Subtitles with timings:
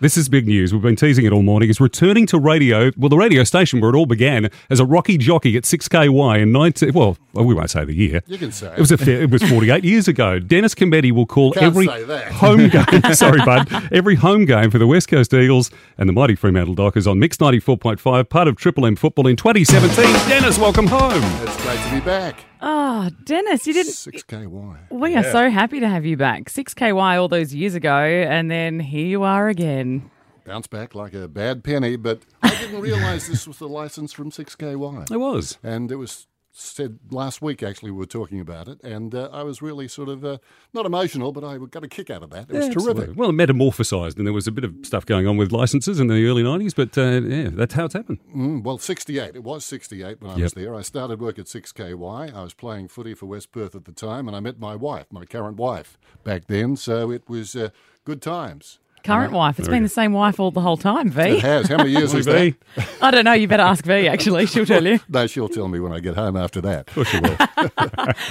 [0.00, 0.72] This is big news.
[0.72, 1.68] We've been teasing it all morning.
[1.68, 2.90] Is returning to radio.
[2.96, 6.52] Well, the radio station where it all began as a rocky jockey at 6KY in
[6.52, 6.94] 19.
[6.94, 8.22] Well, we won't say the year.
[8.26, 10.38] You can say It was a fair, it was 48 years ago.
[10.38, 11.86] Dennis Cometti will call every
[12.32, 13.02] home game.
[13.12, 13.68] sorry, bud.
[13.92, 17.36] Every home game for the West Coast Eagles and the mighty Fremantle Dockers on Mix
[17.36, 20.30] 94.5, part of Triple M football in 2017.
[20.30, 21.22] Dennis, welcome home.
[21.46, 22.49] It's great to be back.
[22.62, 23.92] Oh, Dennis, you didn't.
[23.92, 24.90] 6KY.
[24.90, 26.50] We are so happy to have you back.
[26.50, 30.10] 6KY all those years ago, and then here you are again.
[30.44, 34.30] Bounce back like a bad penny, but I didn't realise this was the license from
[34.30, 35.10] 6KY.
[35.10, 35.58] It was.
[35.62, 39.42] And it was said last week, actually, we were talking about it, and uh, I
[39.44, 40.38] was really sort of uh,
[40.72, 42.50] not emotional, but I got a kick out of that.
[42.50, 42.76] It was terrific.
[42.76, 43.14] Absolutely.
[43.14, 46.08] Well, it metamorphosised, and there was a bit of stuff going on with licenses in
[46.08, 48.18] the early 90s, but uh, yeah, that's how it's happened.
[48.34, 49.36] Mm, well, 68.
[49.36, 50.42] It was 68 when I Yep.
[50.42, 50.74] was there.
[50.74, 52.34] I started work at 6KY.
[52.34, 55.06] I was playing footy for West Perth at the time, and I met my wife,
[55.12, 56.76] my current wife, back then.
[56.76, 57.70] So it was uh,
[58.04, 58.78] good times.
[59.04, 59.58] Current wife.
[59.58, 61.22] It's been the same wife all the whole time, V.
[61.22, 61.68] It has.
[61.68, 62.38] How many years is that?
[62.38, 62.54] V.
[63.02, 63.32] I don't know.
[63.32, 64.46] You better ask V, actually.
[64.46, 65.00] She'll tell you.
[65.08, 66.88] No, she'll tell me when I get home after that.
[66.88, 67.36] Of course you will.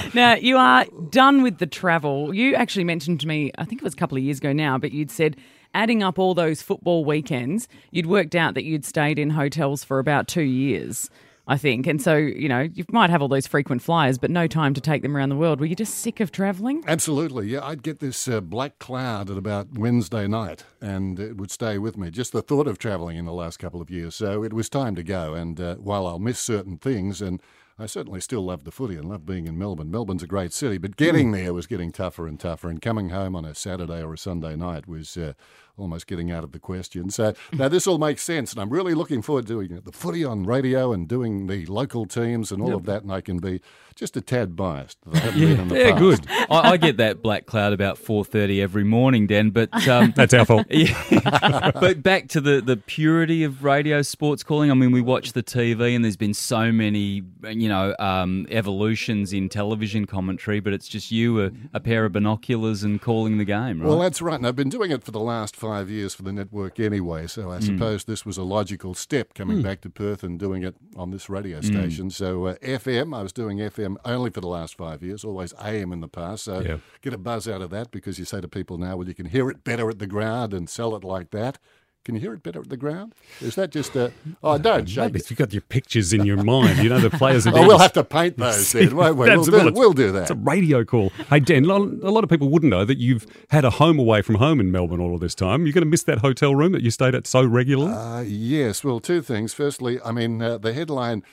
[0.13, 2.33] Now, you are done with the travel.
[2.33, 4.77] You actually mentioned to me, I think it was a couple of years ago now,
[4.77, 5.35] but you'd said
[5.73, 9.99] adding up all those football weekends, you'd worked out that you'd stayed in hotels for
[9.99, 11.09] about two years.
[11.49, 11.87] I think.
[11.87, 14.81] And so, you know, you might have all those frequent flyers, but no time to
[14.81, 15.59] take them around the world.
[15.59, 16.83] Were you just sick of traveling?
[16.87, 17.65] Absolutely, yeah.
[17.65, 21.97] I'd get this uh, black cloud at about Wednesday night, and it would stay with
[21.97, 22.11] me.
[22.11, 24.13] Just the thought of travelling in the last couple of years.
[24.13, 25.33] So it was time to go.
[25.33, 27.41] And uh, while I'll miss certain things, and
[27.79, 29.89] I certainly still love the footy and love being in Melbourne.
[29.89, 32.69] Melbourne's a great city, but getting there was getting tougher and tougher.
[32.69, 35.33] And coming home on a Saturday or a Sunday night was uh,
[35.77, 37.09] almost getting out of the question.
[37.09, 40.25] So now this all makes sense, and I'm really looking forward to doing the footy
[40.25, 43.03] on radio and doing the local teams and all of that.
[43.03, 43.61] And I can be
[43.95, 44.97] just a tad biased.
[45.05, 45.99] that I haven't been in the Yeah, past.
[45.99, 46.25] good.
[46.49, 49.51] I, I get that black cloud about four thirty every morning, Dan.
[49.51, 50.67] But um, That's our fault.
[50.69, 51.71] yeah.
[51.71, 54.71] but back to the the purity of radio sports calling.
[54.71, 59.33] I mean, we watch the TV, and there's been so many, you know, um, evolutions
[59.33, 60.59] in television commentary.
[60.59, 63.87] But it's just you, a, a pair of binoculars, and calling the game, right?
[63.89, 64.35] Well, that's right.
[64.35, 67.27] And I've been doing it for the last five years for the network anyway.
[67.27, 70.75] So I suppose this was a logical step coming back to Perth and doing it
[70.95, 72.09] on this radio station.
[72.09, 75.91] So uh, FM, I was doing FM only for the last five years, always AM
[75.91, 76.43] in the past.
[76.45, 76.77] So Yeah.
[77.01, 79.27] get a buzz out of that because you say to people now, well, you can
[79.27, 81.57] hear it better at the ground and sell it like that.
[82.05, 83.13] Can you hear it better at the ground?
[83.41, 84.11] Is that just a.
[84.41, 85.29] Oh, don't shake Maybe it.
[85.29, 86.79] you've got your pictures in your mind.
[86.79, 89.27] You know, the players are Oh, we'll have to paint those then, won't we?
[89.29, 90.21] We'll do, we'll do that.
[90.23, 91.09] It's a radio call.
[91.29, 94.35] Hey, Dan, a lot of people wouldn't know that you've had a home away from
[94.35, 95.65] home in Melbourne all of this time.
[95.65, 97.91] You're going to miss that hotel room that you stayed at so regularly?
[97.93, 98.83] Uh, yes.
[98.83, 99.53] Well, two things.
[99.53, 101.23] Firstly, I mean, uh, the headline.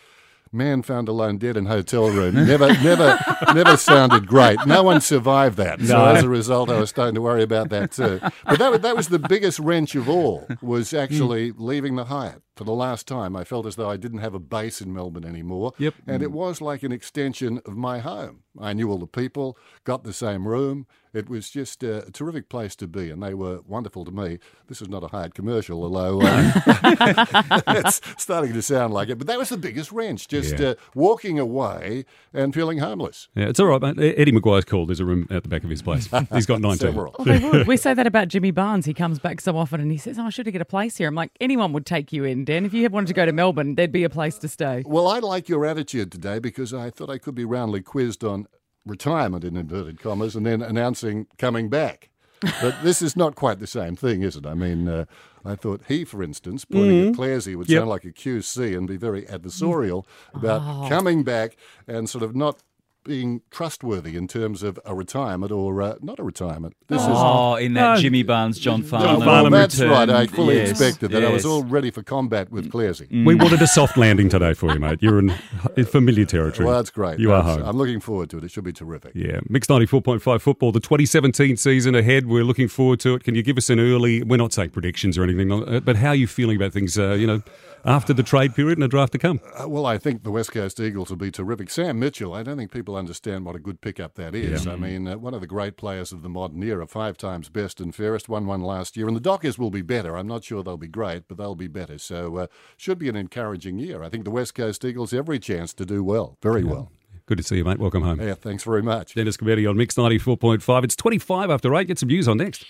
[0.53, 2.35] Man found alone dead in hotel room.
[2.35, 3.19] Never, never,
[3.53, 4.59] never sounded great.
[4.67, 5.81] No one survived that.
[5.81, 8.21] So as a result, I was starting to worry about that too.
[8.45, 10.47] But that that was the biggest wrench of all.
[10.63, 13.37] Was actually leaving the Hyatt for the last time.
[13.37, 15.73] I felt as though I didn't have a base in Melbourne anymore.
[15.79, 15.95] Yep.
[16.07, 18.41] And it was like an extension of my home.
[18.59, 20.87] I knew all the people, got the same room.
[21.13, 24.39] It was just uh, a terrific place to be, and they were wonderful to me.
[24.69, 26.53] This is not a Hyatt commercial, although uh,
[27.69, 29.17] it's starting to sound like it.
[29.19, 30.69] But that was the biggest wrench, just Yeah.
[30.71, 33.29] uh, walking away and feeling homeless.
[33.35, 34.15] yeah, it's all right, mate.
[34.19, 34.89] Eddie McGuire's called.
[34.89, 36.09] There's a room at the back of his place.
[36.35, 36.79] He's got 19.
[36.79, 37.15] Several.
[37.19, 37.67] Well, they would.
[37.67, 38.87] We say that about Jimmy Barnes.
[38.87, 40.97] He comes back so often and he says, Oh, I should have get a place
[40.97, 41.09] here.
[41.09, 42.65] I'm like, anyone would take you in, Dan.
[42.65, 44.83] If you wanted to go to Melbourne, there'd be a place to stay.
[44.87, 48.47] Well, I like your attitude today because I thought I could be roundly quizzed on
[48.87, 52.09] retirement in inverted commas and then announcing coming back.
[52.41, 54.47] But this is not quite the same thing, is it?
[54.47, 55.07] I mean, uh,
[55.45, 57.81] I thought he, for instance, pointing at Clairsy would Yep.
[57.81, 61.57] sound like a QC and be very adversarial about coming back
[61.89, 62.63] and sort of not
[63.07, 66.75] being trustworthy in terms of a retirement or uh, not a retirement.
[66.89, 68.01] This is oh, in that No.
[68.01, 69.23] Jimmy Barnes, John Well, Farnham.
[69.23, 69.91] Farnham that's return.
[69.93, 70.11] right.
[70.11, 71.25] I fully Yes, expected that.
[71.25, 73.25] I was all ready for combat with Clairsy.
[73.25, 74.99] We wanted a soft landing today for you, mate.
[75.01, 75.33] You're in
[75.77, 76.67] in familiar territory.
[76.67, 77.19] Well, that's great.
[77.19, 77.63] You are home.
[77.63, 78.45] I'm looking forward to it.
[78.45, 79.13] It should be terrific.
[79.15, 82.27] Yeah, Mix 94.5 football, the 2017 season ahead.
[82.27, 83.25] We're looking forward to it.
[83.25, 86.09] Can you give us an early, we're not saying predictions or anything, uh, but how
[86.09, 87.43] are you feeling about things, uh, you know,
[87.87, 89.41] after the trade period and a draft to come?
[89.59, 91.71] Uh, well, I think the West Coast Eagles will be terrific.
[91.71, 94.67] Sam Mitchell, I don't think people understand what a good pickup that is.
[94.67, 97.81] I mean, uh, one of the great players of the modern era, five times best
[97.81, 99.07] and fairest, won one last year.
[99.07, 100.17] And the Dockers will be better.
[100.17, 101.99] I'm not sure they'll be great, but they'll be better.
[101.99, 102.47] So, uh,
[102.77, 104.03] should be an encouraging year.
[104.03, 106.91] I think the West Coast Eagles every chance to do well, very well.
[107.27, 107.79] Good to see you, mate.
[107.79, 108.21] Welcome home.
[108.21, 109.15] Yeah, thanks very much.
[109.15, 110.85] Dennis Cometti on Mix 94.5.
[110.85, 111.89] It's 25 after 8.
[111.89, 112.65] Get some news on next.